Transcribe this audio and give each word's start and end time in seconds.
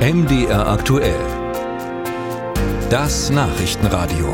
MDR 0.00 0.66
aktuell. 0.66 1.20
Das 2.88 3.28
Nachrichtenradio. 3.28 4.32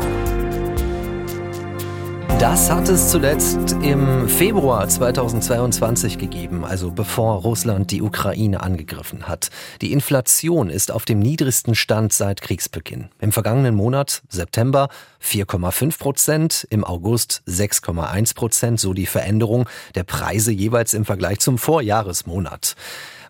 Das 2.39 2.71
hat 2.71 2.87
es 2.87 3.11
zuletzt 3.11 3.75
im 3.81 4.29
Februar 4.29 4.87
2022 4.87 6.17
gegeben, 6.17 6.63
also 6.63 6.91
bevor 6.91 7.41
Russland 7.41 7.91
die 7.91 8.01
Ukraine 8.01 8.61
angegriffen 8.61 9.27
hat. 9.27 9.49
Die 9.81 9.91
Inflation 9.91 10.69
ist 10.69 10.89
auf 10.89 11.03
dem 11.03 11.19
niedrigsten 11.19 11.75
Stand 11.75 12.13
seit 12.13 12.41
Kriegsbeginn. 12.41 13.09
Im 13.19 13.33
vergangenen 13.33 13.75
Monat, 13.75 14.21
September, 14.29 14.87
4,5 15.21 15.99
Prozent, 15.99 16.67
im 16.69 16.85
August 16.85 17.43
6,1 17.45 18.35
Prozent, 18.35 18.79
so 18.79 18.93
die 18.93 19.05
Veränderung 19.05 19.67
der 19.95 20.05
Preise 20.05 20.53
jeweils 20.53 20.93
im 20.93 21.03
Vergleich 21.03 21.39
zum 21.39 21.57
Vorjahresmonat. 21.57 22.77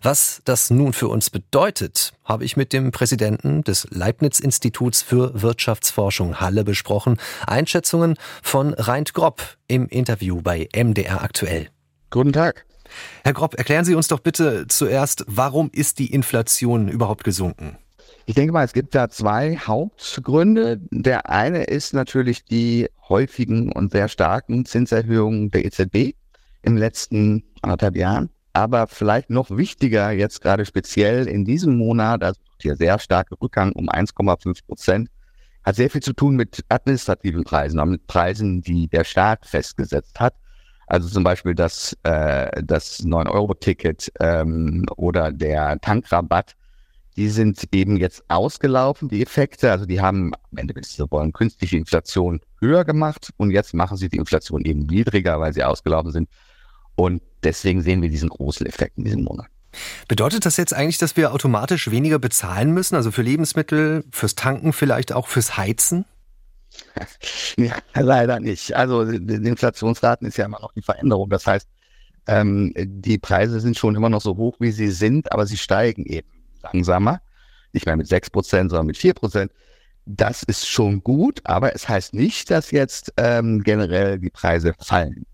Was 0.02 0.42
das 0.44 0.70
nun 0.70 0.92
für 0.92 1.08
uns 1.08 1.30
bedeutet, 1.30 2.12
habe 2.24 2.44
ich 2.44 2.56
mit 2.56 2.72
dem 2.72 2.92
Präsidenten 2.92 3.64
des 3.64 3.86
Leibniz-Instituts 3.90 5.02
für 5.02 5.42
Wirtschaftsforschung 5.42 6.40
Halle 6.40 6.62
besprochen. 6.64 7.18
Einschätzungen 7.46 8.14
von 8.42 8.74
Reint 8.74 9.12
Gropp 9.12 9.42
im 9.66 9.88
Interview 9.88 10.40
bei 10.40 10.68
MDR 10.74 11.22
aktuell. 11.22 11.68
Guten 12.10 12.32
Tag. 12.32 12.64
Herr 13.24 13.32
Gropp, 13.32 13.54
erklären 13.58 13.84
Sie 13.84 13.94
uns 13.94 14.08
doch 14.08 14.20
bitte 14.20 14.66
zuerst, 14.68 15.24
warum 15.26 15.68
ist 15.72 15.98
die 15.98 16.12
Inflation 16.12 16.88
überhaupt 16.88 17.24
gesunken? 17.24 17.76
Ich 18.24 18.34
denke 18.34 18.52
mal, 18.52 18.64
es 18.64 18.72
gibt 18.72 18.94
da 18.94 19.08
zwei 19.08 19.56
Hauptgründe. 19.56 20.80
Der 20.90 21.30
eine 21.30 21.64
ist 21.64 21.94
natürlich 21.94 22.44
die 22.44 22.88
häufigen 23.08 23.72
und 23.72 23.92
sehr 23.92 24.08
starken 24.08 24.64
Zinserhöhungen 24.64 25.50
der 25.50 25.64
EZB 25.64 26.14
im 26.62 26.76
letzten 26.76 27.44
anderthalb 27.62 27.96
Jahren. 27.96 28.30
Aber 28.58 28.88
vielleicht 28.88 29.30
noch 29.30 29.50
wichtiger 29.50 30.10
jetzt 30.10 30.40
gerade 30.40 30.66
speziell 30.66 31.28
in 31.28 31.44
diesem 31.44 31.76
Monat, 31.76 32.24
also 32.24 32.40
der 32.64 32.74
sehr 32.74 32.98
starke 32.98 33.36
Rückgang 33.40 33.70
um 33.70 33.88
1,5 33.88 34.66
Prozent, 34.66 35.10
hat 35.62 35.76
sehr 35.76 35.88
viel 35.88 36.02
zu 36.02 36.12
tun 36.12 36.34
mit 36.34 36.64
administrativen 36.68 37.44
Preisen, 37.44 37.88
mit 37.88 38.08
Preisen, 38.08 38.60
die 38.60 38.88
der 38.88 39.04
Staat 39.04 39.46
festgesetzt 39.46 40.18
hat. 40.18 40.34
Also 40.88 41.08
zum 41.08 41.22
Beispiel 41.22 41.54
das, 41.54 41.96
äh, 42.02 42.60
das 42.64 43.04
9-Euro-Ticket 43.04 44.10
ähm, 44.18 44.86
oder 44.96 45.30
der 45.30 45.78
Tankrabatt, 45.80 46.56
die 47.16 47.28
sind 47.28 47.62
eben 47.72 47.96
jetzt 47.96 48.24
ausgelaufen, 48.26 49.08
die 49.08 49.22
Effekte. 49.22 49.70
Also 49.70 49.86
die 49.86 50.00
haben 50.00 50.32
am 50.50 50.58
Ende, 50.58 50.74
wenn 50.74 50.82
Sie 50.82 50.96
so 50.96 51.06
wollen, 51.10 51.32
künstliche 51.32 51.76
Inflation 51.76 52.40
höher 52.60 52.84
gemacht 52.84 53.30
und 53.36 53.52
jetzt 53.52 53.72
machen 53.72 53.96
sie 53.96 54.08
die 54.08 54.16
Inflation 54.16 54.64
eben 54.64 54.80
niedriger, 54.80 55.38
weil 55.38 55.52
sie 55.52 55.62
ausgelaufen 55.62 56.10
sind. 56.10 56.28
Und 56.98 57.22
deswegen 57.44 57.80
sehen 57.80 58.02
wir 58.02 58.08
diesen 58.08 58.28
großen 58.28 58.66
Effekt 58.66 58.98
in 58.98 59.04
diesem 59.04 59.22
Monat. 59.22 59.46
Bedeutet 60.08 60.44
das 60.44 60.56
jetzt 60.56 60.74
eigentlich, 60.74 60.98
dass 60.98 61.16
wir 61.16 61.32
automatisch 61.32 61.92
weniger 61.92 62.18
bezahlen 62.18 62.72
müssen? 62.74 62.96
Also 62.96 63.12
für 63.12 63.22
Lebensmittel, 63.22 64.02
fürs 64.10 64.34
Tanken, 64.34 64.72
vielleicht 64.72 65.12
auch 65.12 65.28
fürs 65.28 65.56
Heizen? 65.56 66.04
Ja, 67.56 67.76
leider 67.94 68.40
nicht. 68.40 68.74
Also 68.74 69.04
die 69.04 69.34
Inflationsraten 69.48 70.26
ist 70.26 70.36
ja 70.36 70.44
immer 70.44 70.60
noch 70.60 70.72
die 70.72 70.82
Veränderung. 70.82 71.30
Das 71.30 71.46
heißt, 71.46 71.68
ähm, 72.26 72.72
die 72.76 73.18
Preise 73.18 73.60
sind 73.60 73.78
schon 73.78 73.94
immer 73.94 74.10
noch 74.10 74.20
so 74.20 74.36
hoch, 74.36 74.56
wie 74.58 74.72
sie 74.72 74.90
sind, 74.90 75.32
aber 75.32 75.46
sie 75.46 75.56
steigen 75.56 76.04
eben 76.04 76.28
langsamer. 76.62 77.20
Nicht 77.72 77.86
mehr 77.86 77.96
mit 77.96 78.08
6 78.08 78.30
Prozent, 78.30 78.70
sondern 78.70 78.86
mit 78.86 78.96
4 78.96 79.14
Prozent. 79.14 79.52
Das 80.04 80.42
ist 80.42 80.68
schon 80.68 81.02
gut, 81.02 81.40
aber 81.44 81.74
es 81.74 81.88
heißt 81.88 82.14
nicht, 82.14 82.50
dass 82.50 82.70
jetzt 82.72 83.12
ähm, 83.16 83.62
generell 83.62 84.18
die 84.18 84.30
Preise 84.30 84.74
fallen. 84.78 85.26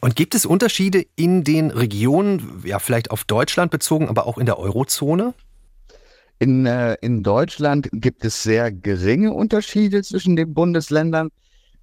Und 0.00 0.16
gibt 0.16 0.34
es 0.34 0.46
Unterschiede 0.46 1.04
in 1.16 1.44
den 1.44 1.70
Regionen, 1.70 2.62
ja 2.64 2.78
vielleicht 2.78 3.10
auf 3.10 3.24
Deutschland 3.24 3.70
bezogen, 3.70 4.08
aber 4.08 4.26
auch 4.26 4.38
in 4.38 4.46
der 4.46 4.58
Eurozone? 4.58 5.34
In, 6.38 6.66
äh, 6.66 6.94
in 7.00 7.22
Deutschland 7.22 7.88
gibt 7.92 8.24
es 8.24 8.42
sehr 8.42 8.70
geringe 8.70 9.32
Unterschiede 9.32 10.02
zwischen 10.02 10.36
den 10.36 10.54
Bundesländern. 10.54 11.30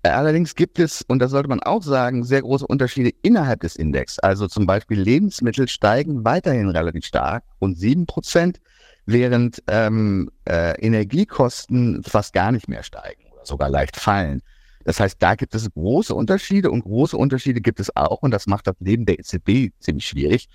Allerdings 0.04 0.56
gibt 0.56 0.78
es, 0.80 1.02
und 1.02 1.20
das 1.20 1.32
sollte 1.32 1.50
man 1.50 1.62
auch 1.62 1.82
sagen, 1.82 2.24
sehr 2.24 2.42
große 2.42 2.66
Unterschiede 2.66 3.12
innerhalb 3.24 3.62
des 3.62 3.76
Index. 3.76 4.20
Also 4.20 4.48
zum 4.48 4.68
Beispiel 4.68 5.00
Lebensmittel 5.00 5.68
steigen 5.68 6.24
weiterhin 6.24 6.70
relativ 6.70 7.06
stark 7.06 7.44
und 7.60 7.78
sieben 7.78 8.06
Prozent, 8.06 8.60
während 9.08 9.64
ähm, 9.68 10.30
äh, 10.48 10.80
Energiekosten 10.80 12.04
fast 12.04 12.34
gar 12.34 12.52
nicht 12.52 12.68
mehr 12.68 12.84
steigen 12.84 13.24
oder 13.34 13.46
sogar 13.46 13.70
leicht 13.70 13.98
fallen. 13.98 14.42
Das 14.86 15.00
heißt, 15.00 15.18
da 15.20 15.36
gibt 15.36 15.54
es 15.54 15.70
große 15.72 16.16
Unterschiede 16.16 16.72
und 16.72 16.84
große 16.84 17.18
Unterschiede 17.18 17.60
gibt 17.60 17.80
es 17.80 17.94
auch, 17.96 18.22
und 18.22 18.32
das 18.32 18.48
macht 18.48 18.68
das 18.68 18.76
Leben 18.80 19.06
der 19.06 19.20
EZB 19.20 19.74
ziemlich 19.80 20.08
schwierig, 20.08 20.48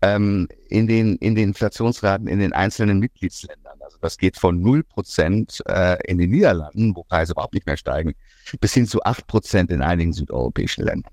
ähm, 0.00 0.48
in, 0.68 0.86
den, 0.86 1.16
in 1.16 1.34
den 1.34 1.50
Inflationsraten 1.50 2.28
in 2.28 2.38
den 2.38 2.52
einzelnen 2.52 2.98
Mitgliedsländern. 3.00 3.78
Also 3.80 3.98
das 4.00 4.16
geht 4.16 4.38
von 4.38 4.60
0 4.60 4.84
Prozent 4.84 5.62
äh, 5.66 5.96
in 6.06 6.18
den 6.18 6.30
Niederlanden, 6.30 6.94
wo 6.94 7.02
Preise 7.02 7.32
überhaupt 7.32 7.54
nicht 7.54 7.66
mehr 7.66 7.76
steigen, 7.76 8.14
bis 8.60 8.72
hin 8.74 8.86
zu 8.86 9.02
8 9.02 9.26
Prozent 9.26 9.70
in 9.70 9.82
einigen 9.82 10.12
südeuropäischen 10.12 10.84
Ländern. 10.84 11.12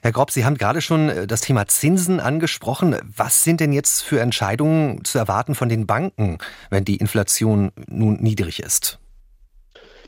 Herr 0.00 0.12
Grob, 0.12 0.30
Sie 0.30 0.44
haben 0.44 0.56
gerade 0.56 0.80
schon 0.80 1.08
äh, 1.08 1.26
das 1.26 1.42
Thema 1.42 1.66
Zinsen 1.66 2.20
angesprochen. 2.20 2.96
Was 3.04 3.44
sind 3.44 3.60
denn 3.60 3.72
jetzt 3.72 4.02
für 4.02 4.20
Entscheidungen 4.20 5.04
zu 5.04 5.18
erwarten 5.18 5.54
von 5.54 5.68
den 5.68 5.86
Banken, 5.86 6.38
wenn 6.70 6.84
die 6.84 6.96
Inflation 6.96 7.72
nun 7.88 8.14
niedrig 8.20 8.60
ist? 8.60 8.98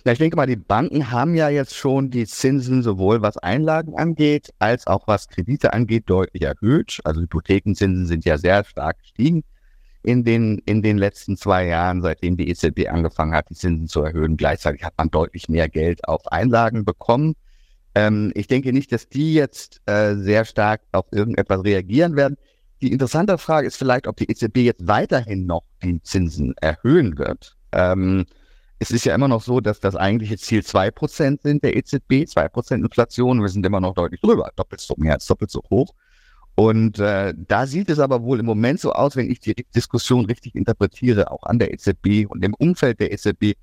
Ja, 0.04 0.12
ich 0.12 0.18
denke 0.18 0.36
mal, 0.36 0.46
die 0.46 0.56
Banken 0.56 1.10
haben 1.10 1.34
ja 1.34 1.50
jetzt 1.50 1.76
schon 1.76 2.10
die 2.10 2.26
Zinsen 2.26 2.82
sowohl 2.82 3.20
was 3.20 3.36
Einlagen 3.36 3.94
angeht, 3.96 4.50
als 4.58 4.86
auch 4.86 5.06
was 5.06 5.28
Kredite 5.28 5.74
angeht, 5.74 6.04
deutlich 6.06 6.42
erhöht. 6.42 7.00
Also 7.04 7.20
Hypothekenzinsen 7.20 8.06
sind 8.06 8.24
ja 8.24 8.38
sehr 8.38 8.64
stark 8.64 8.98
gestiegen 9.00 9.44
in 10.02 10.24
den, 10.24 10.58
in 10.64 10.80
den 10.80 10.96
letzten 10.96 11.36
zwei 11.36 11.66
Jahren, 11.66 12.00
seitdem 12.00 12.38
die 12.38 12.48
EZB 12.48 12.88
angefangen 12.88 13.34
hat, 13.34 13.50
die 13.50 13.54
Zinsen 13.54 13.88
zu 13.88 14.02
erhöhen. 14.02 14.38
Gleichzeitig 14.38 14.84
hat 14.84 14.94
man 14.96 15.10
deutlich 15.10 15.50
mehr 15.50 15.68
Geld 15.68 16.06
auf 16.08 16.26
Einlagen 16.32 16.86
bekommen. 16.86 17.34
Ähm, 17.94 18.32
ich 18.34 18.46
denke 18.46 18.72
nicht, 18.72 18.92
dass 18.92 19.08
die 19.08 19.34
jetzt 19.34 19.82
äh, 19.84 20.14
sehr 20.14 20.46
stark 20.46 20.80
auf 20.92 21.06
irgendetwas 21.10 21.62
reagieren 21.64 22.16
werden. 22.16 22.36
Die 22.80 22.92
interessante 22.92 23.36
Frage 23.36 23.66
ist 23.66 23.76
vielleicht, 23.76 24.06
ob 24.06 24.16
die 24.16 24.30
EZB 24.30 24.58
jetzt 24.58 24.86
weiterhin 24.86 25.44
noch 25.44 25.64
die 25.82 26.00
Zinsen 26.02 26.54
erhöhen 26.62 27.18
wird. 27.18 27.58
Ähm, 27.72 28.24
es 28.80 28.90
ist 28.90 29.04
ja 29.04 29.14
immer 29.14 29.28
noch 29.28 29.42
so, 29.42 29.60
dass 29.60 29.78
das 29.78 29.94
eigentliche 29.94 30.38
Ziel 30.38 30.64
zwei 30.64 30.90
Prozent 30.90 31.42
sind 31.42 31.62
der 31.62 31.76
EZB, 31.76 32.26
zwei 32.26 32.48
Prozent 32.48 32.82
Inflation. 32.82 33.42
Wir 33.42 33.50
sind 33.50 33.64
immer 33.64 33.78
noch 33.78 33.94
deutlich 33.94 34.22
drüber, 34.22 34.50
doppelt 34.56 34.80
so 34.80 34.94
mehr 34.96 35.12
als 35.12 35.26
doppelt 35.26 35.50
so 35.50 35.62
hoch. 35.68 35.94
Und 36.54 36.98
äh, 36.98 37.34
da 37.36 37.66
sieht 37.66 37.90
es 37.90 37.98
aber 37.98 38.22
wohl 38.22 38.40
im 38.40 38.46
Moment 38.46 38.80
so 38.80 38.92
aus, 38.92 39.16
wenn 39.16 39.30
ich 39.30 39.38
die 39.40 39.54
Diskussion 39.74 40.24
richtig 40.24 40.54
interpretiere, 40.54 41.30
auch 41.30 41.42
an 41.42 41.58
der 41.58 41.74
EZB 41.74 42.26
und 42.26 42.42
im 42.42 42.54
Umfeld 42.54 43.00
der 43.00 43.12
EZB, 43.12 43.54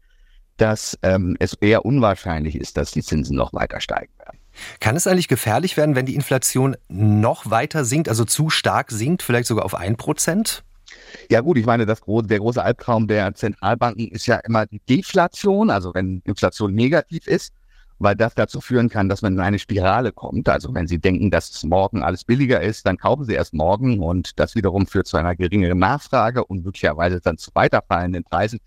dass 0.57 0.97
ähm, 1.01 1.35
es 1.39 1.53
eher 1.55 1.84
unwahrscheinlich 1.84 2.55
ist, 2.55 2.78
dass 2.78 2.91
die 2.91 3.01
Zinsen 3.01 3.35
noch 3.35 3.53
weiter 3.53 3.81
steigen 3.81 4.13
werden. 4.19 4.38
Kann 4.79 4.95
es 4.95 5.07
eigentlich 5.07 5.28
gefährlich 5.28 5.78
werden, 5.78 5.95
wenn 5.95 6.05
die 6.05 6.16
Inflation 6.16 6.78
noch 6.89 7.49
weiter 7.49 7.85
sinkt, 7.85 8.07
also 8.07 8.23
zu 8.23 8.51
stark 8.51 8.91
sinkt, 8.91 9.23
vielleicht 9.23 9.47
sogar 9.47 9.66
auf 9.66 9.75
ein 9.75 9.97
Prozent? 9.97 10.63
Ja 11.29 11.41
gut, 11.41 11.57
ich 11.57 11.66
meine, 11.66 11.85
das 11.85 12.01
große, 12.01 12.28
der 12.28 12.39
große 12.39 12.61
Albtraum 12.63 13.07
der 13.07 13.33
Zentralbanken 13.33 14.07
ist 14.09 14.25
ja 14.28 14.38
immer 14.38 14.66
die 14.66 14.81
Deflation, 14.89 15.69
also 15.69 15.94
wenn 15.94 16.22
Inflation 16.25 16.73
negativ 16.73 17.28
ist, 17.28 17.53
weil 18.00 18.16
das 18.16 18.35
dazu 18.35 18.61
führen 18.61 18.89
kann, 18.89 19.09
dass 19.09 19.22
man 19.22 19.33
in 19.33 19.39
eine 19.39 19.59
Spirale 19.59 20.11
kommt. 20.11 20.47
Also 20.50 20.73
wenn 20.73 20.88
Sie 20.88 21.00
denken, 21.00 21.31
dass 21.31 21.63
morgen 21.63 22.03
alles 22.03 22.23
billiger 22.23 22.61
ist, 22.61 22.85
dann 22.85 22.97
kaufen 22.97 23.25
Sie 23.25 23.33
erst 23.33 23.53
morgen 23.53 24.00
und 24.00 24.39
das 24.39 24.55
wiederum 24.55 24.85
führt 24.85 25.07
zu 25.07 25.17
einer 25.17 25.35
geringeren 25.35 25.79
Nachfrage 25.79 26.45
und 26.45 26.63
möglicherweise 26.63 27.19
dann 27.19 27.38
zu 27.38 27.51
weiterfallenden 27.53 28.23
Preisen. 28.23 28.59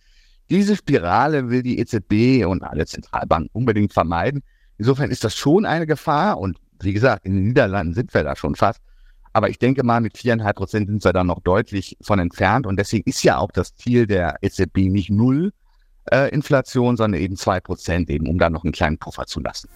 Diese 0.51 0.75
Spirale 0.75 1.49
will 1.49 1.63
die 1.63 1.79
EZB 1.79 2.45
und 2.45 2.65
alle 2.65 2.87
Zentralbanken 2.87 3.51
unbedingt 3.53 3.93
vermeiden. 3.93 4.43
Insofern 4.79 5.11
ist 5.11 5.23
das 5.23 5.37
schon 5.37 5.65
eine 5.65 5.87
Gefahr 5.87 6.39
und 6.39 6.59
wie 6.83 6.93
gesagt, 6.93 7.25
in 7.25 7.37
den 7.37 7.45
Niederlanden 7.45 7.95
sind 7.95 8.13
wir 8.13 8.25
da 8.25 8.35
schon 8.35 8.57
fast. 8.57 8.81
Aber 9.33 9.49
ich 9.49 9.59
denke 9.59 9.85
mal, 9.85 10.01
mit 10.01 10.19
viereinhalb 10.19 10.57
Prozent 10.57 10.89
sind 10.89 11.05
wir 11.05 11.13
da 11.13 11.25
noch 11.25 11.41
deutlich 11.41 11.97
von 12.01 12.19
entfernt. 12.19 12.67
Und 12.67 12.79
deswegen 12.79 13.09
ist 13.09 13.23
ja 13.23 13.39
auch 13.39 13.53
das 13.53 13.75
Ziel 13.77 14.07
der 14.07 14.37
EZB 14.43 14.79
nicht 14.91 15.11
null 15.11 15.53
äh, 16.11 16.31
Inflation, 16.31 16.97
sondern 16.97 17.21
eben 17.21 17.37
zwei 17.37 17.61
Prozent, 17.61 18.11
eben 18.11 18.29
um 18.29 18.39
da 18.39 18.51
noch 18.51 18.65
einen 18.65 18.73
kleinen 18.73 18.99
Puffer 18.99 19.27
zu 19.27 19.41
lassen. 19.41 19.69